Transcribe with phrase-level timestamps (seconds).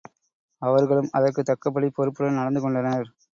[0.61, 3.07] அவர்களும் அதற்குத் தக்கபடி பொறுப்புடன் நடந்து கொண்டனர்.